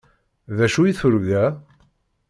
[0.57, 1.45] D acu i turga?